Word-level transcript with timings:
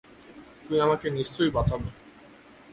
তুই 0.65 0.77
আমাকে 0.81 1.07
নিশ্চয়ই 1.09 1.51
বাঁচাবি! 1.51 1.89